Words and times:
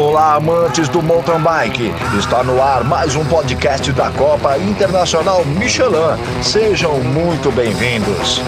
Olá, 0.00 0.36
amantes 0.36 0.88
do 0.88 1.02
mountain 1.02 1.42
bike. 1.42 1.92
Está 2.18 2.42
no 2.42 2.62
ar 2.62 2.82
mais 2.84 3.14
um 3.14 3.22
podcast 3.26 3.92
da 3.92 4.10
Copa 4.10 4.56
Internacional 4.56 5.44
Michelin. 5.44 6.16
Sejam 6.42 7.00
muito 7.00 7.52
bem-vindos. 7.52 8.40
A 8.40 8.44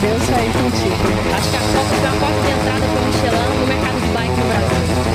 Deus. 0.00 0.22
Acho 1.32 1.48
que 1.48 1.56
a 1.56 1.60
Copa 1.60 1.94
porta 2.18 2.40
de 2.42 2.50
entrada 2.50 2.84
para 2.88 2.98
o 2.98 3.04
Michelin 3.06 3.54
no 3.60 3.66
mercado 3.68 4.00
de 4.00 4.08
bike 4.08 4.36
no 4.36 4.46
Brasil. 4.48 4.82
É 5.06 5.10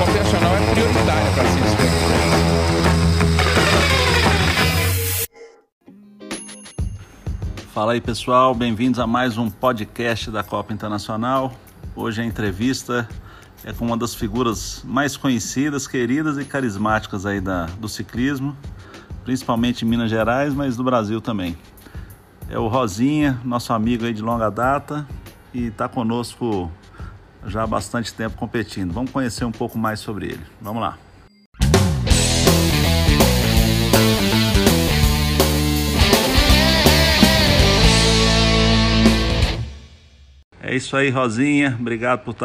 para 1.35 1.43
Fala 7.73 7.91
aí 7.93 8.01
pessoal, 8.01 8.55
bem-vindos 8.55 8.97
a 8.97 9.05
mais 9.05 9.37
um 9.37 9.49
podcast 9.49 10.31
da 10.31 10.41
Copa 10.41 10.71
Internacional. 10.71 11.51
Hoje 11.95 12.23
a 12.23 12.25
entrevista 12.25 13.07
é 13.63 13.71
com 13.71 13.85
uma 13.85 13.95
das 13.95 14.15
figuras 14.15 14.83
mais 14.83 15.15
conhecidas, 15.15 15.87
queridas 15.87 16.39
e 16.39 16.45
carismáticas 16.45 17.23
aí 17.23 17.39
da, 17.39 17.65
do 17.65 17.87
ciclismo, 17.87 18.57
principalmente 19.23 19.85
em 19.85 19.87
Minas 19.87 20.09
Gerais, 20.09 20.55
mas 20.55 20.75
do 20.75 20.83
Brasil 20.83 21.21
também. 21.21 21.55
É 22.49 22.57
o 22.57 22.67
Rosinha, 22.67 23.39
nosso 23.45 23.73
amigo 23.73 24.05
aí 24.05 24.13
de 24.13 24.23
longa 24.23 24.49
data 24.49 25.07
e 25.53 25.67
está 25.67 25.87
conosco 25.87 26.71
já 27.45 27.61
há 27.61 27.67
bastante 27.67 28.11
tempo 28.11 28.35
competindo. 28.37 28.91
Vamos 28.91 29.11
conhecer 29.11 29.45
um 29.45 29.51
pouco 29.51 29.77
mais 29.77 29.99
sobre 29.99 30.25
ele. 30.25 30.41
Vamos 30.59 30.81
lá. 30.81 30.97
É 40.73 40.75
isso 40.75 40.97
aí, 40.97 41.11
Rosinha. 41.11 41.77
Obrigado 41.79 42.23
por 42.23 42.35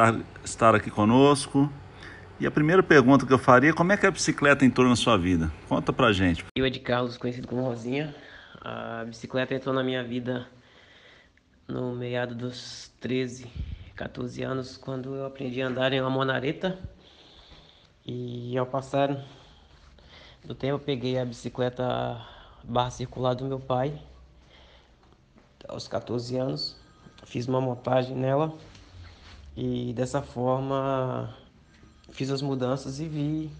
estar 0.44 0.74
aqui 0.74 0.90
conosco. 0.90 1.72
E 2.38 2.46
a 2.46 2.50
primeira 2.50 2.82
pergunta 2.82 3.24
que 3.24 3.32
eu 3.32 3.38
faria, 3.38 3.72
como 3.72 3.90
é 3.90 3.96
que 3.96 4.04
a 4.04 4.10
bicicleta 4.10 4.66
entrou 4.66 4.86
na 4.86 4.96
sua 4.96 5.16
vida? 5.16 5.50
Conta 5.66 5.94
pra 5.94 6.12
gente. 6.12 6.44
Eu, 6.54 6.66
Ed 6.66 6.78
Carlos, 6.80 7.16
conhecido 7.16 7.48
como 7.48 7.62
Rosinha. 7.62 8.14
A 8.60 9.02
bicicleta 9.06 9.54
entrou 9.54 9.74
na 9.74 9.82
minha 9.82 10.04
vida 10.04 10.46
no 11.66 11.96
meado 11.96 12.34
dos 12.34 12.92
13, 13.00 13.50
14 13.96 14.42
anos, 14.42 14.76
quando 14.76 15.14
eu 15.14 15.24
aprendi 15.24 15.62
a 15.62 15.66
andar 15.66 15.94
em 15.94 16.00
uma 16.02 16.10
monareta. 16.10 16.78
E 18.04 18.58
ao 18.58 18.66
passar 18.66 19.24
do 20.44 20.54
tempo, 20.54 20.74
eu 20.74 20.78
peguei 20.78 21.18
a 21.18 21.24
bicicleta 21.24 22.20
barra 22.62 22.90
circular 22.90 23.32
do 23.32 23.46
meu 23.46 23.58
pai, 23.58 23.98
aos 25.66 25.88
14 25.88 26.36
anos 26.36 26.77
fiz 27.24 27.46
uma 27.46 27.60
montagem 27.60 28.16
nela 28.16 28.54
e 29.56 29.92
dessa 29.92 30.22
forma 30.22 31.36
fiz 32.10 32.30
as 32.30 32.42
mudanças 32.42 33.00
e 33.00 33.08
vi 33.08 33.50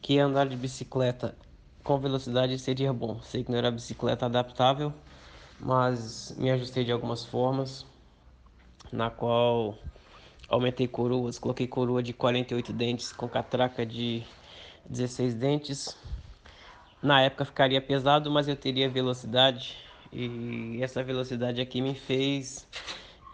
que 0.00 0.18
andar 0.18 0.46
de 0.46 0.56
bicicleta 0.56 1.34
com 1.82 1.98
velocidade 1.98 2.58
seria 2.58 2.92
bom. 2.92 3.20
Sei 3.20 3.44
que 3.44 3.50
não 3.50 3.58
era 3.58 3.70
bicicleta 3.70 4.26
adaptável, 4.26 4.92
mas 5.60 6.34
me 6.38 6.50
ajustei 6.50 6.84
de 6.84 6.90
algumas 6.90 7.24
formas, 7.24 7.86
na 8.90 9.10
qual 9.10 9.76
aumentei 10.48 10.88
coroas, 10.88 11.38
coloquei 11.38 11.66
coroa 11.66 12.02
de 12.02 12.12
48 12.12 12.72
dentes 12.72 13.12
com 13.12 13.28
catraca 13.28 13.84
de 13.84 14.22
16 14.88 15.34
dentes. 15.34 15.96
Na 17.02 17.20
época 17.20 17.44
ficaria 17.44 17.80
pesado, 17.80 18.30
mas 18.30 18.48
eu 18.48 18.56
teria 18.56 18.88
velocidade 18.88 19.76
e 20.14 20.80
essa 20.80 21.02
velocidade 21.02 21.60
aqui 21.60 21.82
me 21.82 21.94
fez 21.94 22.66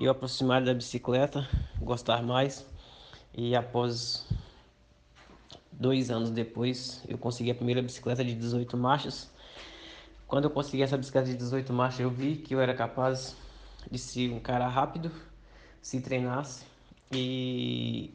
eu 0.00 0.10
aproximar 0.10 0.64
da 0.64 0.72
bicicleta, 0.72 1.46
gostar 1.78 2.22
mais. 2.22 2.66
E 3.34 3.54
após 3.54 4.26
dois 5.70 6.10
anos 6.10 6.30
depois, 6.30 7.04
eu 7.06 7.18
consegui 7.18 7.50
a 7.50 7.54
primeira 7.54 7.82
bicicleta 7.82 8.24
de 8.24 8.34
18 8.34 8.78
marchas. 8.78 9.30
Quando 10.26 10.44
eu 10.44 10.50
consegui 10.50 10.82
essa 10.82 10.96
bicicleta 10.96 11.28
de 11.28 11.36
18 11.36 11.70
marchas, 11.70 12.00
eu 12.00 12.10
vi 12.10 12.36
que 12.36 12.54
eu 12.54 12.60
era 12.60 12.72
capaz 12.72 13.36
de 13.90 13.98
ser 13.98 14.32
um 14.32 14.40
cara 14.40 14.66
rápido, 14.66 15.12
se 15.82 16.00
treinasse. 16.00 16.64
E 17.12 18.14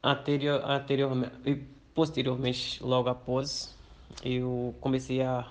anterior, 0.00 0.62
anteriormente, 0.64 1.32
e 1.44 1.56
posteriormente, 1.92 2.80
logo 2.84 3.08
após, 3.08 3.76
eu 4.22 4.74
comecei 4.80 5.22
a 5.22 5.50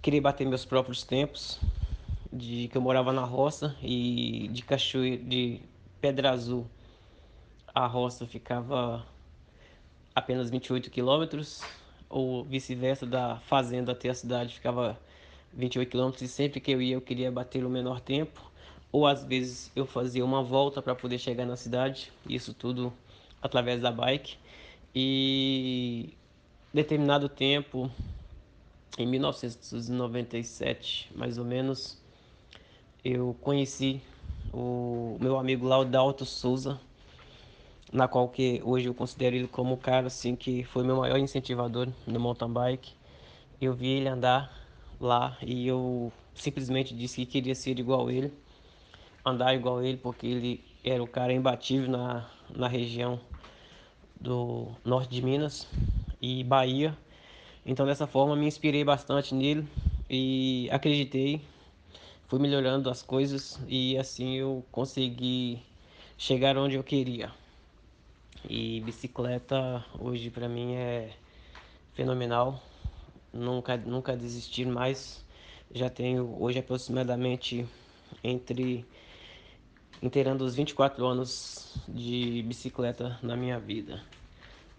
queria 0.00 0.20
bater 0.20 0.46
meus 0.46 0.64
próprios 0.64 1.02
tempos, 1.02 1.60
de 2.32 2.68
que 2.68 2.76
eu 2.76 2.82
morava 2.82 3.12
na 3.12 3.24
roça 3.24 3.76
e 3.82 4.48
de 4.52 4.62
Cachoeira, 4.62 5.22
de 5.22 5.60
Pedra 6.00 6.30
Azul, 6.30 6.66
a 7.74 7.86
roça 7.86 8.26
ficava 8.26 9.04
apenas 10.14 10.50
28 10.50 10.90
quilômetros, 10.90 11.62
ou 12.08 12.44
vice-versa, 12.44 13.06
da 13.06 13.36
fazenda 13.40 13.92
até 13.92 14.08
a 14.08 14.14
cidade 14.14 14.54
ficava 14.54 14.98
28 15.52 15.88
quilômetros 15.90 16.22
e 16.22 16.28
sempre 16.28 16.60
que 16.60 16.70
eu 16.70 16.80
ia 16.80 16.94
eu 16.94 17.00
queria 17.00 17.30
bater 17.30 17.64
o 17.64 17.70
menor 17.70 18.00
tempo, 18.00 18.40
ou 18.90 19.06
às 19.06 19.24
vezes 19.24 19.70
eu 19.76 19.86
fazia 19.86 20.24
uma 20.24 20.42
volta 20.42 20.80
para 20.80 20.94
poder 20.94 21.18
chegar 21.18 21.44
na 21.44 21.56
cidade, 21.56 22.12
isso 22.28 22.54
tudo 22.54 22.92
através 23.42 23.80
da 23.80 23.90
bike. 23.90 24.36
E 24.94 26.14
determinado 26.72 27.28
tempo 27.28 27.90
em 29.02 29.06
1997, 29.06 31.10
mais 31.14 31.38
ou 31.38 31.44
menos, 31.44 31.98
eu 33.04 33.36
conheci 33.40 34.02
o 34.52 35.16
meu 35.20 35.38
amigo 35.38 35.66
Laudalto 35.66 36.24
Souza, 36.24 36.80
na 37.92 38.08
qual 38.08 38.28
que 38.28 38.60
hoje 38.64 38.86
eu 38.86 38.94
considero 38.94 39.36
ele 39.36 39.48
como 39.48 39.74
o 39.74 39.78
cara 39.78 40.08
assim 40.08 40.36
que 40.36 40.64
foi 40.64 40.84
meu 40.84 40.96
maior 40.96 41.18
incentivador 41.18 41.88
no 42.06 42.20
mountain 42.20 42.52
bike. 42.52 42.92
Eu 43.60 43.72
vi 43.72 43.88
ele 43.88 44.08
andar 44.08 44.52
lá 45.00 45.36
e 45.42 45.66
eu 45.66 46.12
simplesmente 46.34 46.94
disse 46.94 47.16
que 47.16 47.26
queria 47.26 47.54
ser 47.54 47.78
igual 47.78 48.10
ele, 48.10 48.32
andar 49.24 49.54
igual 49.54 49.82
ele, 49.82 49.96
porque 49.96 50.26
ele 50.26 50.64
era 50.84 51.02
o 51.02 51.06
cara 51.06 51.32
imbatível 51.32 51.90
na, 51.90 52.28
na 52.50 52.68
região 52.68 53.20
do 54.20 54.68
norte 54.84 55.10
de 55.10 55.22
Minas 55.22 55.68
e 56.20 56.42
Bahia 56.42 56.96
então 57.64 57.86
dessa 57.86 58.06
forma 58.06 58.34
me 58.36 58.46
inspirei 58.46 58.84
bastante 58.84 59.34
nele 59.34 59.66
e 60.08 60.68
acreditei, 60.70 61.40
fui 62.26 62.38
melhorando 62.38 62.90
as 62.90 63.02
coisas 63.02 63.60
e 63.68 63.96
assim 63.98 64.36
eu 64.36 64.64
consegui 64.70 65.62
chegar 66.16 66.56
onde 66.56 66.76
eu 66.76 66.84
queria. 66.84 67.30
E 68.48 68.80
bicicleta 68.80 69.84
hoje 69.98 70.30
para 70.30 70.48
mim 70.48 70.74
é 70.74 71.10
fenomenal. 71.92 72.62
Nunca 73.32 73.76
nunca 73.76 74.16
desistir 74.16 74.66
mais. 74.66 75.24
Já 75.74 75.90
tenho 75.90 76.36
hoje 76.40 76.58
aproximadamente 76.58 77.66
entre 78.22 78.86
inteirando 80.02 80.44
os 80.44 80.54
24 80.54 81.04
anos 81.04 81.76
de 81.88 82.42
bicicleta 82.46 83.18
na 83.22 83.36
minha 83.36 83.58
vida. 83.58 84.00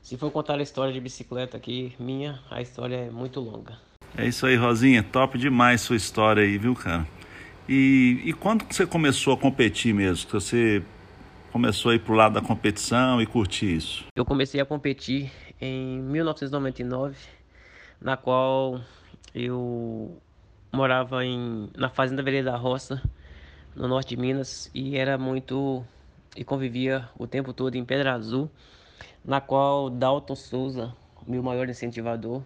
Se 0.01 0.17
for 0.17 0.31
contar 0.31 0.57
a 0.59 0.61
história 0.61 0.91
de 0.91 0.99
bicicleta 0.99 1.57
aqui, 1.57 1.93
minha, 1.99 2.39
a 2.49 2.61
história 2.61 2.95
é 2.95 3.09
muito 3.09 3.39
longa. 3.39 3.77
É 4.17 4.25
isso 4.25 4.45
aí, 4.45 4.55
Rosinha. 4.55 5.03
Top 5.03 5.37
demais 5.37 5.81
sua 5.81 5.95
história 5.95 6.43
aí, 6.43 6.57
viu, 6.57 6.73
cara? 6.73 7.07
E, 7.67 8.21
e 8.25 8.33
quando 8.33 8.65
você 8.67 8.87
começou 8.87 9.33
a 9.33 9.37
competir 9.37 9.93
mesmo? 9.93 10.29
Você 10.31 10.81
começou 11.51 11.91
a 11.91 11.95
ir 11.95 11.99
pro 11.99 12.13
lado 12.13 12.33
da 12.33 12.41
competição 12.41 13.21
e 13.21 13.25
curtir 13.27 13.75
isso? 13.75 14.05
Eu 14.15 14.25
comecei 14.25 14.59
a 14.59 14.65
competir 14.65 15.31
em 15.61 15.99
1999, 16.01 17.15
na 18.01 18.17
qual 18.17 18.81
eu 19.35 20.19
morava 20.73 21.23
em, 21.23 21.69
na 21.77 21.89
fazenda 21.89 22.23
Vereda 22.23 22.51
da 22.51 22.57
Roça, 22.57 23.01
no 23.75 23.87
norte 23.87 24.15
de 24.15 24.17
Minas, 24.17 24.71
e 24.73 24.97
era 24.97 25.17
muito 25.17 25.85
e 26.35 26.43
convivia 26.43 27.07
o 27.17 27.27
tempo 27.27 27.53
todo 27.53 27.75
em 27.75 27.85
Pedra 27.85 28.13
Azul 28.13 28.49
na 29.23 29.41
qual 29.41 29.89
Dalton 29.89 30.35
Souza, 30.35 30.93
meu 31.27 31.43
maior 31.43 31.69
incentivador, 31.69 32.41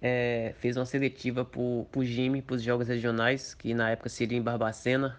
é, 0.00 0.54
fez 0.58 0.76
uma 0.76 0.84
seletiva 0.84 1.44
para 1.44 1.60
o 1.60 2.04
Jimmy, 2.04 2.42
para 2.42 2.56
os 2.56 2.62
jogos 2.62 2.88
regionais, 2.88 3.54
que 3.54 3.74
na 3.74 3.90
época 3.90 4.08
seria 4.08 4.38
em 4.38 4.42
Barbacena. 4.42 5.18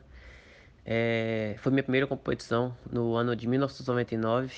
É, 0.86 1.56
foi 1.60 1.72
minha 1.72 1.84
primeira 1.84 2.08
competição 2.08 2.76
no 2.92 3.16
ano 3.16 3.36
de 3.36 3.48
1999. 3.48 4.54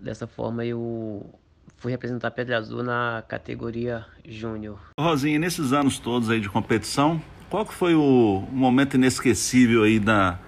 Dessa 0.00 0.26
forma 0.26 0.64
eu 0.64 1.28
fui 1.76 1.90
representar 1.90 2.30
Pedra 2.30 2.58
Azul 2.58 2.82
na 2.82 3.22
categoria 3.28 4.06
Júnior. 4.24 4.78
Rosinha, 4.98 5.38
nesses 5.38 5.72
anos 5.72 5.98
todos 5.98 6.30
aí 6.30 6.40
de 6.40 6.48
competição, 6.48 7.20
qual 7.50 7.66
que 7.66 7.74
foi 7.74 7.94
o 7.94 8.46
momento 8.50 8.94
inesquecível 8.94 9.82
aí 9.82 9.98
da, 9.98 10.38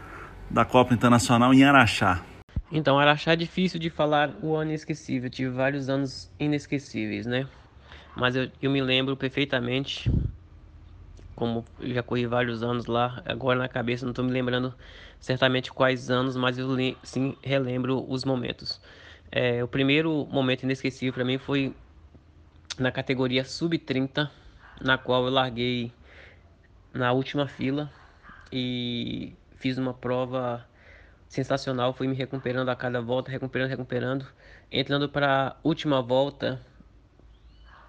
da 0.50 0.64
Copa 0.64 0.94
Internacional 0.94 1.52
em 1.52 1.64
Araxá? 1.64 2.22
Então, 2.70 2.98
Araxá 2.98 3.32
é 3.32 3.36
difícil 3.36 3.80
de 3.80 3.88
falar 3.88 4.34
o 4.42 4.54
ano 4.54 4.70
inesquecível. 4.70 5.26
Eu 5.26 5.30
tive 5.30 5.50
vários 5.50 5.88
anos 5.88 6.30
inesquecíveis, 6.38 7.26
né? 7.26 7.48
Mas 8.14 8.36
eu, 8.36 8.50
eu 8.60 8.70
me 8.70 8.82
lembro 8.82 9.16
perfeitamente 9.16 10.10
como 11.38 11.64
eu 11.78 11.94
já 11.94 12.02
corri 12.02 12.26
vários 12.26 12.64
anos 12.64 12.86
lá, 12.86 13.22
agora 13.24 13.60
na 13.60 13.68
cabeça 13.68 14.04
não 14.04 14.10
estou 14.10 14.24
me 14.24 14.32
lembrando 14.32 14.74
certamente 15.20 15.72
quais 15.72 16.10
anos, 16.10 16.34
mas 16.36 16.58
eu 16.58 16.68
sim 17.04 17.36
relembro 17.44 18.04
os 18.10 18.24
momentos. 18.24 18.80
É, 19.30 19.62
o 19.62 19.68
primeiro 19.68 20.26
momento 20.26 20.64
inesquecível 20.64 21.12
para 21.12 21.24
mim 21.24 21.38
foi 21.38 21.76
na 22.76 22.90
categoria 22.90 23.44
sub-30, 23.44 24.28
na 24.80 24.98
qual 24.98 25.26
eu 25.26 25.30
larguei 25.30 25.92
na 26.92 27.12
última 27.12 27.46
fila 27.46 27.88
e 28.52 29.32
fiz 29.52 29.78
uma 29.78 29.94
prova 29.94 30.67
sensacional, 31.28 31.92
fui 31.92 32.08
me 32.08 32.14
recuperando 32.14 32.68
a 32.70 32.76
cada 32.76 33.00
volta, 33.00 33.30
recuperando, 33.30 33.68
recuperando. 33.68 34.26
Entrando 34.70 35.08
para 35.08 35.48
a 35.48 35.56
última 35.62 36.02
volta, 36.02 36.60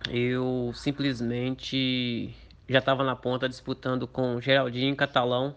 eu 0.09 0.71
simplesmente 0.73 2.35
já 2.67 2.79
estava 2.79 3.03
na 3.03 3.15
ponta 3.15 3.49
disputando 3.49 4.07
com 4.07 4.39
Geraldinho 4.39 4.95
Catalão 4.95 5.55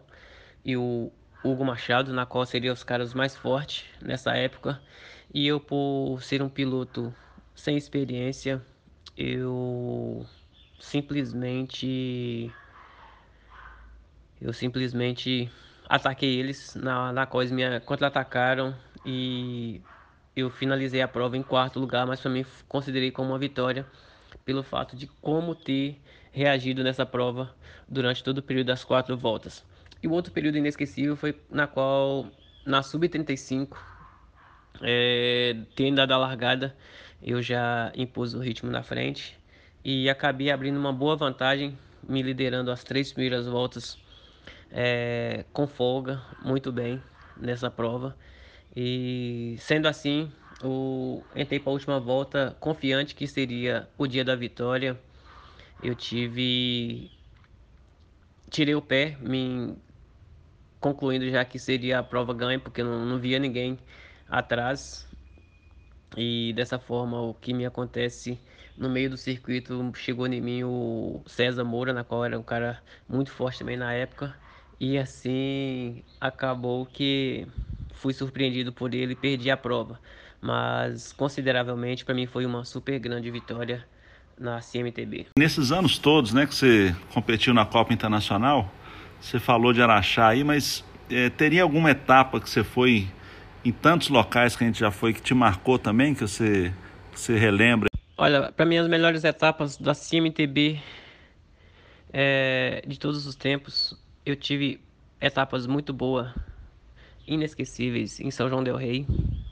e 0.64 0.76
o 0.76 1.12
Hugo 1.44 1.64
Machado, 1.64 2.12
na 2.12 2.24
qual 2.24 2.46
seriam 2.46 2.72
os 2.72 2.84
caras 2.84 3.12
mais 3.12 3.36
fortes 3.36 3.84
nessa 4.00 4.32
época. 4.34 4.80
E 5.34 5.46
eu, 5.46 5.58
por 5.58 6.22
ser 6.22 6.42
um 6.42 6.48
piloto 6.48 7.14
sem 7.54 7.76
experiência, 7.76 8.62
eu 9.16 10.24
simplesmente 10.78 12.52
eu 14.40 14.52
simplesmente 14.52 15.50
ataquei 15.92 16.40
eles 16.40 16.74
na, 16.74 17.12
na 17.12 17.28
eles 17.34 17.52
me 17.52 17.80
contra-atacaram 17.80 18.74
e 19.04 19.82
eu 20.34 20.48
finalizei 20.48 21.02
a 21.02 21.08
prova 21.08 21.36
em 21.36 21.42
quarto 21.42 21.78
lugar, 21.78 22.06
mas 22.06 22.18
também 22.18 22.46
considerei 22.66 23.10
como 23.10 23.28
uma 23.28 23.38
vitória 23.38 23.84
pelo 24.42 24.62
fato 24.62 24.96
de 24.96 25.06
como 25.20 25.54
ter 25.54 26.00
reagido 26.32 26.82
nessa 26.82 27.04
prova 27.04 27.54
durante 27.86 28.24
todo 28.24 28.38
o 28.38 28.42
período 28.42 28.68
das 28.68 28.82
quatro 28.82 29.18
voltas. 29.18 29.62
E 30.02 30.08
o 30.08 30.12
outro 30.12 30.32
período 30.32 30.56
inesquecível 30.56 31.14
foi 31.14 31.38
na 31.50 31.66
qual, 31.66 32.26
na 32.64 32.82
sub-35, 32.82 33.76
é, 34.80 35.54
tendo 35.76 35.96
dado 35.96 36.14
a 36.14 36.16
largada, 36.16 36.74
eu 37.22 37.42
já 37.42 37.92
impus 37.94 38.32
o 38.32 38.40
ritmo 38.40 38.70
na 38.70 38.82
frente 38.82 39.38
e 39.84 40.08
acabei 40.08 40.50
abrindo 40.50 40.78
uma 40.78 40.92
boa 40.92 41.16
vantagem, 41.16 41.78
me 42.02 42.22
liderando 42.22 42.70
as 42.70 42.82
três 42.82 43.12
primeiras 43.12 43.46
voltas 43.46 44.01
é, 44.72 45.44
com 45.52 45.66
folga, 45.66 46.22
muito 46.42 46.72
bem 46.72 47.02
nessa 47.36 47.70
prova. 47.70 48.16
E 48.74 49.56
sendo 49.58 49.86
assim, 49.86 50.32
eu 50.62 51.22
entrei 51.36 51.60
para 51.60 51.70
a 51.70 51.74
última 51.74 52.00
volta 52.00 52.56
confiante 52.58 53.14
que 53.14 53.26
seria 53.26 53.88
o 53.98 54.06
dia 54.06 54.24
da 54.24 54.34
vitória. 54.34 54.98
Eu 55.82 55.94
tive. 55.94 57.10
Tirei 58.50 58.74
o 58.74 58.82
pé, 58.82 59.16
me 59.20 59.76
concluindo 60.80 61.28
já 61.30 61.44
que 61.44 61.58
seria 61.58 61.98
a 61.98 62.02
prova 62.02 62.34
ganha, 62.34 62.58
porque 62.58 62.82
não, 62.82 63.04
não 63.04 63.18
via 63.18 63.38
ninguém 63.38 63.78
atrás. 64.28 65.08
E 66.16 66.52
dessa 66.54 66.78
forma, 66.78 67.20
o 67.20 67.34
que 67.34 67.54
me 67.54 67.64
acontece 67.64 68.38
no 68.76 68.88
meio 68.88 69.10
do 69.10 69.16
circuito, 69.16 69.92
chegou 69.94 70.26
em 70.26 70.40
mim 70.40 70.64
o 70.64 71.22
César 71.26 71.64
Moura, 71.64 71.92
na 71.92 72.04
qual 72.04 72.24
era 72.24 72.38
um 72.38 72.42
cara 72.42 72.82
muito 73.08 73.30
forte 73.30 73.60
também 73.60 73.76
na 73.76 73.92
época. 73.92 74.34
E 74.82 74.98
assim 74.98 76.02
acabou 76.20 76.84
que 76.84 77.46
fui 77.94 78.12
surpreendido 78.12 78.72
por 78.72 78.92
ele 78.92 79.12
e 79.12 79.14
perdi 79.14 79.48
a 79.48 79.56
prova. 79.56 80.00
Mas 80.40 81.12
consideravelmente 81.12 82.04
para 82.04 82.12
mim 82.16 82.26
foi 82.26 82.44
uma 82.44 82.64
super 82.64 82.98
grande 82.98 83.30
vitória 83.30 83.86
na 84.36 84.58
CMTB. 84.58 85.26
Nesses 85.38 85.70
anos 85.70 85.98
todos, 85.98 86.32
né, 86.32 86.48
que 86.48 86.54
você 86.56 86.92
competiu 87.14 87.54
na 87.54 87.64
Copa 87.64 87.94
Internacional, 87.94 88.68
você 89.20 89.38
falou 89.38 89.72
de 89.72 89.80
Araxá 89.80 90.26
aí, 90.26 90.42
mas 90.42 90.84
é, 91.08 91.30
teria 91.30 91.62
alguma 91.62 91.92
etapa 91.92 92.40
que 92.40 92.50
você 92.50 92.64
foi 92.64 93.06
em 93.64 93.70
tantos 93.70 94.08
locais 94.08 94.56
que 94.56 94.64
a 94.64 94.66
gente 94.66 94.80
já 94.80 94.90
foi 94.90 95.12
que 95.12 95.22
te 95.22 95.32
marcou 95.32 95.78
também, 95.78 96.12
que 96.12 96.22
você, 96.22 96.74
que 97.12 97.20
você 97.20 97.38
relembra? 97.38 97.88
Olha, 98.18 98.50
para 98.50 98.66
mim 98.66 98.78
as 98.78 98.88
melhores 98.88 99.22
etapas 99.22 99.76
da 99.76 99.94
CMTB 99.94 100.80
é, 102.12 102.82
de 102.84 102.98
todos 102.98 103.28
os 103.28 103.36
tempos, 103.36 103.96
eu 104.24 104.36
tive 104.36 104.80
etapas 105.20 105.66
muito 105.66 105.92
boas, 105.92 106.32
inesquecíveis 107.26 108.20
em 108.20 108.30
São 108.30 108.48
João 108.48 108.62
del 108.62 108.76
Rei, 108.76 109.06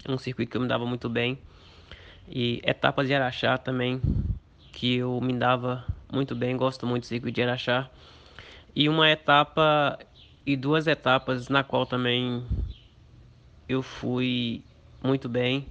um 0.09 0.19
circuito 0.19 0.51
que 0.51 0.57
eu 0.57 0.61
me 0.61 0.69
dava 0.69 0.87
muito 0.87 1.09
bem, 1.09 1.39
e 2.29 2.61
etapas 2.65 3.09
de 3.09 3.15
Araxá 3.15 3.59
também, 3.59 4.01
que 4.73 4.97
eu 4.97 5.21
me 5.21 5.33
dava 5.33 5.85
muito 6.13 6.35
bem, 6.35 6.57
gosto 6.57 6.87
muito 6.87 7.05
do 7.05 7.07
circuito 7.07 7.35
de 7.35 7.43
Araxá 7.43 7.91
e 8.75 8.89
uma 8.89 9.11
etapa 9.11 9.99
e 10.47 10.57
duas 10.57 10.87
etapas 10.87 11.49
na 11.49 11.63
qual 11.65 11.87
também 11.87 12.45
eu 13.69 13.83
fui 13.83 14.63
muito 15.03 15.29
bem 15.29 15.67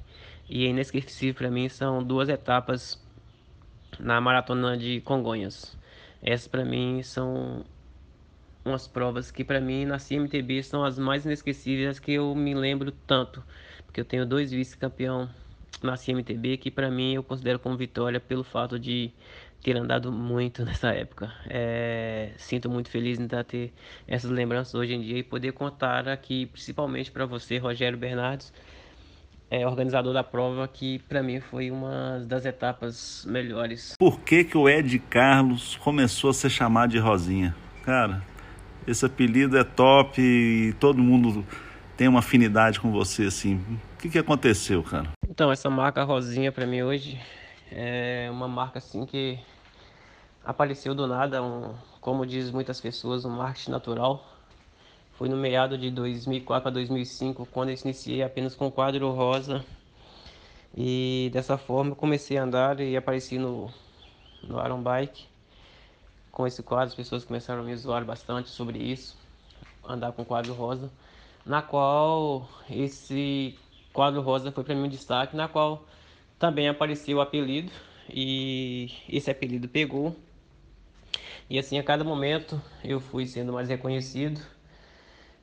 e 0.49 0.65
é 0.65 0.69
inesquecível 0.69 1.35
para 1.35 1.51
mim 1.51 1.69
são 1.69 2.03
duas 2.03 2.29
etapas 2.29 3.01
na 3.99 4.19
maratona 4.19 4.77
de 4.77 5.01
Congonhas. 5.01 5.77
Essas 6.21 6.47
para 6.47 6.65
mim 6.65 7.01
são 7.03 7.65
umas 8.63 8.87
provas 8.87 9.31
que 9.31 9.43
para 9.43 9.59
mim 9.59 9.85
na 9.85 9.97
CMTB 9.97 10.63
são 10.63 10.83
as 10.83 10.99
mais 10.99 11.25
inesquecíveis 11.25 11.99
que 11.99 12.13
eu 12.13 12.35
me 12.35 12.53
lembro 12.53 12.91
tanto, 12.91 13.43
porque 13.85 14.01
eu 14.01 14.05
tenho 14.05 14.25
dois 14.25 14.51
vice-campeão 14.51 15.29
na 15.81 15.95
CMTB 15.97 16.57
que 16.57 16.69
para 16.69 16.89
mim 16.89 17.13
eu 17.13 17.23
considero 17.23 17.59
como 17.59 17.77
vitória 17.77 18.19
pelo 18.19 18.43
fato 18.43 18.77
de 18.77 19.11
ter 19.63 19.75
andado 19.75 20.11
muito 20.11 20.63
nessa 20.65 20.89
época. 20.89 21.31
É, 21.47 22.31
sinto 22.37 22.69
muito 22.69 22.89
feliz 22.89 23.19
em 23.19 23.27
ter 23.27 23.73
essas 24.07 24.31
lembranças 24.31 24.73
hoje 24.73 24.93
em 24.93 25.01
dia 25.01 25.17
e 25.17 25.23
poder 25.23 25.53
contar 25.53 26.07
aqui, 26.07 26.45
principalmente 26.47 27.11
para 27.11 27.25
você, 27.25 27.57
Rogério 27.57 27.97
Bernardes, 27.97 28.53
é, 29.51 29.65
organizador 29.65 30.13
da 30.13 30.23
prova, 30.23 30.67
que 30.67 30.99
para 30.99 31.23
mim 31.23 31.39
foi 31.39 31.71
uma 31.71 32.23
das 32.25 32.45
etapas 32.45 33.25
melhores. 33.27 33.95
Por 33.97 34.19
que, 34.21 34.43
que 34.43 34.57
o 34.57 34.69
Ed 34.69 34.99
Carlos 35.09 35.75
começou 35.77 36.29
a 36.29 36.33
ser 36.33 36.49
chamado 36.49 36.91
de 36.91 36.99
Rosinha? 36.99 37.55
Cara, 37.83 38.21
esse 38.87 39.05
apelido 39.05 39.57
é 39.57 39.63
top 39.63 40.21
e 40.21 40.73
todo 40.79 40.99
mundo 40.99 41.45
tem 41.95 42.07
uma 42.07 42.19
afinidade 42.19 42.79
com 42.79 42.91
você, 42.91 43.23
assim. 43.23 43.55
O 43.93 43.97
que, 43.97 44.09
que 44.09 44.17
aconteceu, 44.17 44.81
cara? 44.83 45.09
Então, 45.27 45.51
essa 45.51 45.69
marca 45.69 46.03
Rosinha 46.03 46.51
para 46.51 46.65
mim 46.65 46.81
hoje 46.81 47.19
é 47.71 48.29
uma 48.31 48.47
marca 48.47 48.79
assim 48.79 49.05
que 49.05 49.39
apareceu 50.43 50.95
do 50.95 51.05
nada, 51.05 51.43
um, 51.43 51.73
como 52.01 52.25
diz 52.25 52.51
muitas 52.51 52.81
pessoas, 52.81 53.25
um 53.25 53.29
marketing 53.29 53.71
natural. 53.71 54.25
Foi 55.13 55.29
no 55.29 55.37
meado 55.37 55.77
de 55.77 55.91
2004 55.91 56.69
a 56.69 56.71
2005, 56.71 57.45
quando 57.51 57.69
eu 57.69 57.77
iniciei 57.83 58.23
apenas 58.23 58.55
com 58.55 58.71
quadro 58.71 59.11
rosa. 59.11 59.63
E 60.75 61.29
dessa 61.33 61.57
forma 61.57 61.91
eu 61.91 61.95
comecei 61.95 62.37
a 62.37 62.43
andar 62.43 62.79
e 62.79 62.95
apareci 62.95 63.37
no, 63.37 63.69
no 64.41 64.63
Iron 64.65 64.81
Bike. 64.81 65.28
Com 66.39 66.47
esse 66.47 66.63
quadro, 66.63 66.87
as 66.87 66.95
pessoas 66.95 67.25
começaram 67.25 67.63
a 67.63 67.65
me 67.65 67.75
zoar 67.75 68.05
bastante 68.05 68.47
sobre 68.47 68.79
isso, 68.79 69.17
andar 69.85 70.13
com 70.13 70.23
quadro 70.23 70.53
rosa, 70.53 70.89
na 71.45 71.61
qual 71.61 72.47
esse 72.69 73.59
quadro 73.91 74.21
rosa 74.21 74.49
foi 74.49 74.63
para 74.63 74.73
mim 74.73 74.83
um 74.83 74.87
destaque, 74.87 75.35
na 75.35 75.49
qual 75.49 75.83
também 76.39 76.69
apareceu 76.69 77.17
o 77.17 77.19
apelido 77.19 77.69
e 78.09 78.89
esse 79.09 79.29
apelido 79.29 79.67
pegou. 79.67 80.15
E 81.49 81.59
assim 81.59 81.77
a 81.77 81.83
cada 81.83 82.05
momento 82.05 82.61
eu 82.85 83.01
fui 83.01 83.27
sendo 83.27 83.51
mais 83.51 83.67
reconhecido 83.67 84.39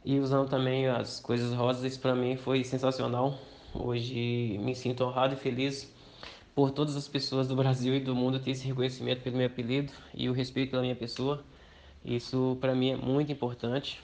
e 0.03 0.19
usando 0.19 0.49
também 0.49 0.87
as 0.87 1.21
coisas 1.21 1.53
rosas, 1.53 1.85
isso 1.85 2.01
para 2.01 2.15
mim 2.15 2.39
foi 2.39 2.65
sensacional. 2.65 3.39
Hoje 3.75 4.57
me 4.63 4.75
sinto 4.75 5.05
honrado 5.05 5.35
e 5.35 5.37
feliz 5.37 5.95
por 6.57 6.71
todas 6.71 6.97
as 6.97 7.07
pessoas 7.07 7.47
do 7.47 7.55
Brasil 7.55 7.95
e 7.95 8.01
do 8.01 8.17
mundo 8.17 8.41
ter 8.41 8.53
esse 8.53 8.67
reconhecimento 8.67 9.21
pelo 9.21 9.37
meu 9.37 9.47
apelido 9.47 9.93
e 10.15 10.27
o 10.31 10.33
respeito 10.33 10.71
pela 10.71 10.81
minha 10.81 10.97
pessoa. 10.97 11.45
Isso 12.03 12.57
para 12.63 12.75
mim 12.75 12.93
é 12.93 12.97
muito 12.97 13.31
importante. 13.31 14.01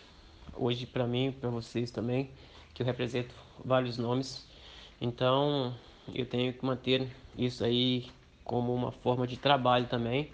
Hoje 0.55 0.85
para 0.85 1.07
mim, 1.07 1.33
para 1.33 1.49
vocês 1.49 1.91
também, 1.91 2.29
que 2.75 2.83
eu 2.83 2.87
represento 2.87 3.35
vários 3.65 3.97
nomes. 3.97 4.47
Então, 5.01 5.75
eu 6.15 6.27
tenho 6.27 6.53
que 6.53 6.63
manter 6.63 7.09
isso 7.39 7.65
aí 7.65 8.11
como 8.45 8.75
uma 8.75 8.93
forma 8.93 9.27
de 9.27 9.39
trabalho 9.39 9.87
também. 9.87 10.31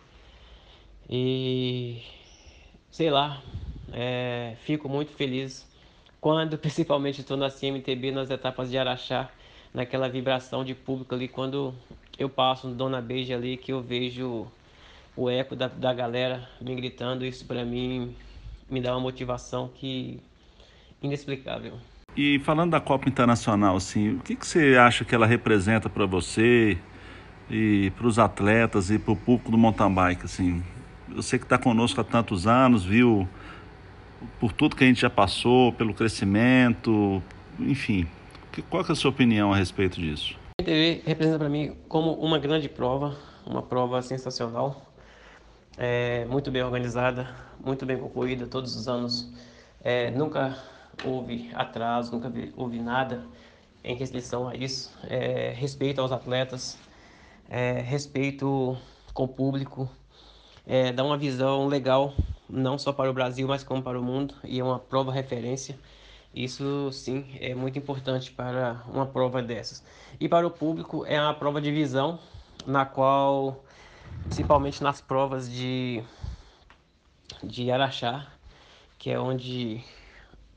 E 1.08 2.02
sei 2.90 3.10
lá, 3.10 3.40
é, 3.92 4.56
fico 4.62 4.88
muito 4.88 5.12
feliz 5.12 5.64
quando 6.20 6.58
principalmente 6.58 7.20
estou 7.20 7.36
na 7.36 7.48
CMTB 7.48 8.10
nas 8.10 8.28
etapas 8.28 8.70
de 8.70 8.76
Araxá, 8.76 9.30
naquela 9.72 10.08
vibração 10.08 10.64
de 10.64 10.74
público 10.74 11.14
ali, 11.14 11.28
quando 11.28 11.74
eu 12.18 12.28
passo 12.28 12.68
no 12.68 12.74
Dona 12.74 13.00
Beija 13.00 13.36
ali, 13.36 13.56
que 13.56 13.72
eu 13.72 13.80
vejo 13.80 14.46
o 15.16 15.28
eco 15.28 15.56
da, 15.56 15.68
da 15.68 15.92
galera 15.92 16.48
me 16.60 16.74
gritando, 16.74 17.24
isso 17.24 17.44
para 17.44 17.64
mim 17.64 18.14
me 18.70 18.80
dá 18.80 18.92
uma 18.92 19.00
motivação 19.00 19.68
que 19.74 20.20
inexplicável. 21.02 21.74
E 22.16 22.38
falando 22.40 22.72
da 22.72 22.80
Copa 22.80 23.08
Internacional, 23.08 23.76
assim, 23.76 24.16
o 24.16 24.20
que, 24.20 24.34
que 24.34 24.46
você 24.46 24.76
acha 24.76 25.04
que 25.04 25.14
ela 25.14 25.26
representa 25.26 25.88
para 25.88 26.04
você 26.06 26.76
e 27.50 27.92
para 27.96 28.06
os 28.06 28.18
atletas 28.18 28.90
e 28.90 28.98
para 28.98 29.12
o 29.12 29.16
público 29.16 29.50
do 29.50 29.58
mountain 29.58 29.92
bike, 29.92 30.24
assim? 30.24 30.62
Você 31.08 31.38
que 31.38 31.44
está 31.44 31.56
conosco 31.56 32.00
há 32.00 32.04
tantos 32.04 32.46
anos, 32.46 32.84
viu 32.84 33.28
por 34.40 34.52
tudo 34.52 34.74
que 34.74 34.84
a 34.84 34.86
gente 34.86 35.00
já 35.00 35.10
passou, 35.10 35.72
pelo 35.72 35.94
crescimento, 35.94 37.22
enfim. 37.58 38.06
Qual 38.62 38.84
é 38.84 38.92
a 38.92 38.94
sua 38.94 39.10
opinião 39.10 39.52
a 39.52 39.56
respeito 39.56 40.00
disso? 40.00 40.36
A 40.60 40.64
TV 40.64 41.02
representa 41.06 41.38
para 41.38 41.48
mim 41.48 41.76
como 41.88 42.12
uma 42.14 42.38
grande 42.38 42.68
prova, 42.68 43.16
uma 43.46 43.62
prova 43.62 44.02
sensacional, 44.02 44.82
é, 45.76 46.24
muito 46.24 46.50
bem 46.50 46.62
organizada, 46.62 47.28
muito 47.64 47.86
bem 47.86 47.96
concluída 47.96 48.46
todos 48.46 48.74
os 48.74 48.88
anos. 48.88 49.32
É, 49.82 50.10
nunca 50.10 50.58
houve 51.04 51.50
atraso, 51.54 52.12
nunca 52.12 52.32
houve 52.56 52.80
nada 52.80 53.24
em 53.84 53.94
restrição 53.94 54.48
a 54.48 54.56
isso. 54.56 54.92
É, 55.04 55.52
respeito 55.56 56.00
aos 56.00 56.10
atletas, 56.10 56.76
é, 57.48 57.80
respeito 57.80 58.76
com 59.14 59.24
o 59.24 59.28
público, 59.28 59.88
é, 60.66 60.92
dá 60.92 61.04
uma 61.04 61.16
visão 61.16 61.66
legal, 61.66 62.12
não 62.48 62.76
só 62.76 62.92
para 62.92 63.10
o 63.10 63.14
Brasil, 63.14 63.46
mas 63.46 63.62
como 63.62 63.82
para 63.82 63.98
o 63.98 64.02
mundo, 64.02 64.34
e 64.44 64.58
é 64.58 64.64
uma 64.64 64.78
prova 64.78 65.12
referência. 65.12 65.78
Isso 66.38 66.92
sim 66.92 67.26
é 67.40 67.52
muito 67.52 67.80
importante 67.80 68.30
para 68.30 68.80
uma 68.86 69.04
prova 69.04 69.42
dessas. 69.42 69.82
E 70.20 70.28
para 70.28 70.46
o 70.46 70.50
público 70.52 71.04
é 71.04 71.20
uma 71.20 71.34
prova 71.34 71.60
de 71.60 71.72
visão, 71.72 72.20
na 72.64 72.86
qual, 72.86 73.64
principalmente 74.22 74.80
nas 74.80 75.00
provas 75.00 75.50
de, 75.50 76.00
de 77.42 77.72
Araxá, 77.72 78.24
que 79.00 79.10
é 79.10 79.18
onde 79.18 79.82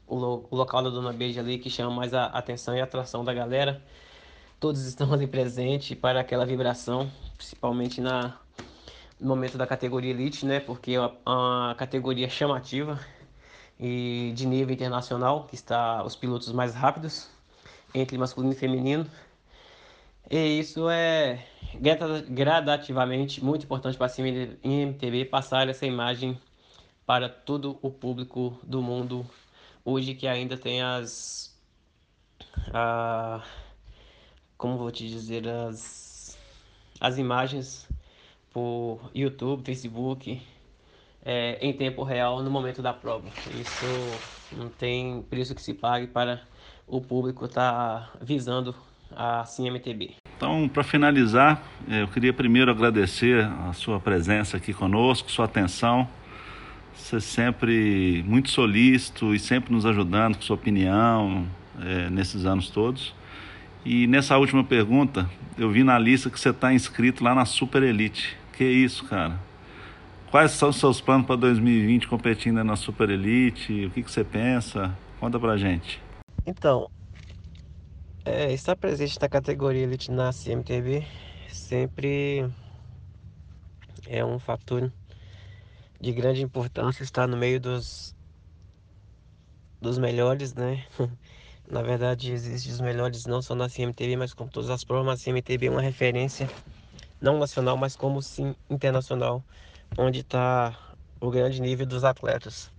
o, 0.05 0.15
lo, 0.15 0.45
o 0.51 0.55
local 0.55 0.83
da 0.83 0.91
Dona 0.91 1.11
Beija 1.11 1.41
ali 1.41 1.57
que 1.57 1.67
chama 1.67 1.89
mais 1.89 2.13
a 2.13 2.25
atenção 2.25 2.77
e 2.77 2.79
a 2.79 2.83
atração 2.83 3.25
da 3.25 3.33
galera. 3.33 3.81
Todos 4.59 4.85
estão 4.85 5.11
ali 5.11 5.25
presentes 5.25 5.97
para 5.97 6.19
aquela 6.19 6.45
vibração, 6.45 7.11
principalmente 7.35 7.99
na, 7.99 8.37
no 9.19 9.29
momento 9.29 9.57
da 9.57 9.65
categoria 9.65 10.11
Elite, 10.11 10.45
né? 10.45 10.59
Porque 10.59 10.91
é 10.91 10.99
uma, 10.99 11.17
uma 11.25 11.75
categoria 11.75 12.29
chamativa 12.29 12.99
e 13.81 14.31
de 14.35 14.45
nível 14.45 14.73
internacional, 14.73 15.45
que 15.45 15.55
está 15.55 16.03
os 16.03 16.15
pilotos 16.15 16.51
mais 16.51 16.75
rápidos 16.75 17.27
entre 17.93 18.17
masculino 18.17 18.53
e 18.53 18.55
feminino. 18.55 19.09
E 20.29 20.59
isso 20.59 20.87
é 20.89 21.43
gradativamente 22.29 23.43
muito 23.43 23.65
importante 23.65 23.97
para 23.97 24.07
a 24.07 24.67
MTB 24.67 25.25
passar 25.25 25.67
essa 25.67 25.85
imagem 25.85 26.39
para 27.05 27.27
todo 27.27 27.79
o 27.81 27.89
público 27.89 28.57
do 28.63 28.81
mundo 28.81 29.25
hoje 29.83 30.13
que 30.13 30.27
ainda 30.27 30.55
tem 30.55 30.81
as 30.81 31.57
a, 32.73 33.43
como 34.57 34.77
vou 34.77 34.91
te 34.91 35.07
dizer 35.07 35.47
as 35.47 36.37
as 36.99 37.17
imagens 37.17 37.89
por 38.53 38.99
YouTube, 39.13 39.65
Facebook 39.65 40.41
é, 41.25 41.57
em 41.61 41.73
tempo 41.73 42.03
real 42.03 42.41
no 42.41 42.49
momento 42.49 42.81
da 42.81 42.93
prova. 42.93 43.27
Isso 43.59 43.85
não 44.55 44.69
tem 44.69 45.21
preço 45.29 45.55
que 45.55 45.61
se 45.61 45.73
pague 45.73 46.07
para 46.07 46.41
o 46.87 46.99
público 46.99 47.45
estar 47.45 47.71
tá 47.71 48.11
visando 48.21 48.75
a 49.15 49.43
CMTB. 49.43 50.15
Então, 50.35 50.67
para 50.67 50.83
finalizar, 50.83 51.61
é, 51.89 52.01
eu 52.01 52.07
queria 52.07 52.33
primeiro 52.33 52.71
agradecer 52.71 53.45
a 53.67 53.73
sua 53.73 53.99
presença 53.99 54.57
aqui 54.57 54.73
conosco, 54.73 55.31
sua 55.31 55.45
atenção. 55.45 56.07
Você 56.95 57.19
sempre 57.21 58.23
muito 58.27 58.49
solícito 58.49 59.33
e 59.33 59.39
sempre 59.39 59.73
nos 59.73 59.85
ajudando 59.85 60.35
com 60.35 60.41
sua 60.41 60.55
opinião 60.55 61.45
é, 61.79 62.09
nesses 62.09 62.45
anos 62.45 62.69
todos. 62.69 63.13
E 63.83 64.05
nessa 64.07 64.37
última 64.37 64.63
pergunta, 64.63 65.29
eu 65.57 65.69
vi 65.69 65.83
na 65.83 65.97
lista 65.97 66.29
que 66.29 66.39
você 66.39 66.49
está 66.49 66.73
inscrito 66.73 67.23
lá 67.23 67.33
na 67.33 67.45
Super 67.45 67.83
Elite. 67.83 68.37
Que 68.53 68.63
isso, 68.63 69.05
cara? 69.05 69.39
Quais 70.31 70.51
são 70.51 70.69
os 70.69 70.77
seus 70.77 71.01
planos 71.01 71.27
para 71.27 71.35
2020 71.35 72.07
competindo 72.07 72.63
na 72.63 72.77
Super 72.77 73.09
Elite? 73.09 73.87
O 73.87 73.91
que, 73.91 74.01
que 74.01 74.09
você 74.09 74.23
pensa? 74.23 74.97
Conta 75.19 75.37
pra 75.37 75.57
gente. 75.57 76.01
Então, 76.45 76.89
é, 78.23 78.53
estar 78.53 78.77
presente 78.77 79.19
na 79.19 79.27
categoria 79.27 79.83
Elite 79.83 80.09
na 80.09 80.31
CMTV 80.31 81.05
sempre 81.49 82.49
é 84.07 84.23
um 84.23 84.39
fator 84.39 84.89
de 85.99 86.13
grande 86.13 86.41
importância 86.41 87.03
estar 87.03 87.27
no 87.27 87.35
meio 87.35 87.59
dos 87.59 88.15
dos 89.81 89.97
melhores, 89.97 90.53
né? 90.53 90.85
na 91.69 91.81
verdade, 91.81 92.31
existem 92.31 92.71
os 92.71 92.79
melhores 92.79 93.25
não 93.25 93.41
só 93.41 93.53
na 93.53 93.67
CMTV, 93.67 94.15
mas 94.15 94.33
como 94.33 94.49
todas 94.49 94.69
as 94.69 94.85
provas, 94.85 95.19
a 95.19 95.21
CMTV 95.21 95.65
é 95.65 95.71
uma 95.71 95.81
referência 95.81 96.49
não 97.19 97.37
nacional, 97.37 97.75
mas 97.75 97.97
como 97.97 98.21
sim 98.21 98.55
internacional 98.69 99.43
onde 99.97 100.19
está 100.19 100.77
o 101.19 101.29
grande 101.29 101.61
nível 101.61 101.85
dos 101.85 102.03
atletas. 102.03 102.71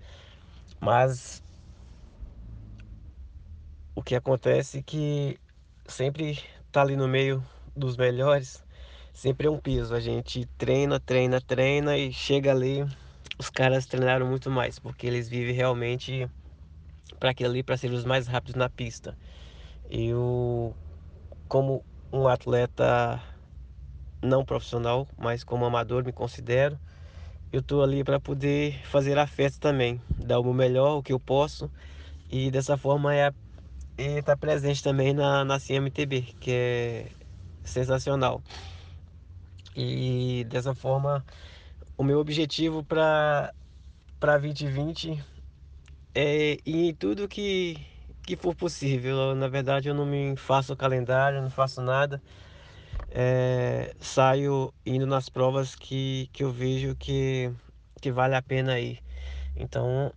Mas 0.80 1.42
o 3.94 4.02
que 4.02 4.14
acontece 4.14 4.78
é 4.78 4.82
que 4.82 5.38
sempre 5.86 6.38
tá 6.70 6.82
ali 6.82 6.96
no 6.96 7.06
meio 7.06 7.44
dos 7.76 7.96
melhores, 7.96 8.64
sempre 9.12 9.46
é 9.46 9.50
um 9.50 9.58
piso. 9.58 9.94
A 9.94 10.00
gente 10.00 10.46
treina, 10.58 10.98
treina, 10.98 11.40
treina 11.40 11.96
e 11.96 12.12
chega 12.12 12.50
ali, 12.50 12.84
os 13.38 13.50
caras 13.50 13.86
treinaram 13.86 14.26
muito 14.26 14.50
mais, 14.50 14.78
porque 14.78 15.06
eles 15.06 15.28
vivem 15.28 15.54
realmente 15.54 16.28
para 17.20 17.30
aquilo 17.30 17.50
ali, 17.50 17.62
para 17.62 17.76
ser 17.76 17.92
os 17.92 18.04
mais 18.04 18.26
rápidos 18.26 18.56
na 18.56 18.68
pista. 18.68 19.16
Eu, 19.90 20.74
como 21.48 21.84
um 22.12 22.26
atleta 22.26 23.22
não 24.22 24.44
profissional, 24.44 25.06
mas 25.16 25.44
como 25.44 25.64
amador 25.64 26.04
me 26.04 26.12
considero, 26.12 26.78
eu 27.52 27.60
estou 27.60 27.82
ali 27.82 28.02
para 28.02 28.18
poder 28.18 28.80
fazer 28.86 29.18
a 29.18 29.26
festa 29.26 29.60
também, 29.60 30.00
dar 30.16 30.40
o 30.40 30.44
meu 30.44 30.54
melhor, 30.54 30.96
o 30.96 31.02
que 31.02 31.12
eu 31.12 31.20
posso, 31.20 31.70
e 32.30 32.50
dessa 32.50 32.78
forma 32.78 33.14
é 33.14 33.30
estar 33.98 34.22
tá 34.22 34.36
presente 34.36 34.82
também 34.82 35.12
na, 35.12 35.44
na 35.44 35.60
CMTB, 35.60 36.22
que 36.40 36.50
é 36.50 37.06
sensacional. 37.62 38.42
E 39.76 40.46
dessa 40.48 40.74
forma, 40.74 41.24
o 41.96 42.02
meu 42.02 42.18
objetivo 42.20 42.82
para 42.82 43.52
2020 44.18 45.22
é 46.14 46.58
ir 46.64 46.88
em 46.88 46.94
tudo 46.94 47.28
que, 47.28 47.76
que 48.22 48.34
for 48.34 48.54
possível. 48.54 49.34
Na 49.34 49.48
verdade, 49.48 49.88
eu 49.88 49.94
não 49.94 50.06
me 50.06 50.36
faço 50.36 50.74
calendário, 50.74 51.42
não 51.42 51.50
faço 51.50 51.82
nada 51.82 52.20
é, 53.14 53.94
saio 54.00 54.72
indo 54.84 55.06
nas 55.06 55.28
provas 55.28 55.74
que, 55.74 56.28
que 56.32 56.42
eu 56.42 56.50
vejo 56.50 56.96
que, 56.96 57.50
que 58.00 58.10
vale 58.10 58.34
a 58.34 58.42
pena 58.42 58.78
ir. 58.78 58.98
Então, 59.54 60.12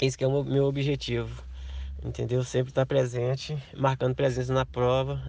esse 0.00 0.22
é 0.22 0.26
o 0.26 0.44
meu, 0.44 0.64
objetivo, 0.64 1.42
entendeu? 2.04 2.42
Sempre 2.42 2.70
estar 2.70 2.86
presente, 2.86 3.56
marcando 3.76 4.14
presença 4.14 4.52
na 4.52 4.66
prova 4.66 5.22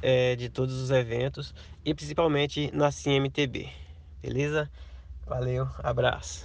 é, 0.00 0.36
de 0.36 0.48
todos 0.48 0.74
os 0.80 0.90
eventos 0.90 1.54
e 1.84 1.94
principalmente 1.94 2.70
na 2.72 2.90
CMTB, 2.90 3.68
beleza? 4.22 4.70
Valeu, 5.26 5.68
abraço. 5.82 6.44